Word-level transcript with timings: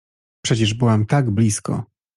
—Przecież 0.45 0.73
byłam 0.73 1.05
tak 1.05 1.31
blisko! 1.31 1.83